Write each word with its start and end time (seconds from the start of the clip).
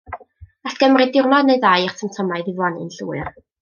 Gall 0.67 0.77
gymryd 0.79 1.13
diwrnod 1.19 1.51
neu 1.51 1.61
ddau 1.63 1.85
i'r 1.87 1.97
symptomau 2.03 2.51
ddiflannu'n 2.51 2.95
llwyr. 3.01 3.35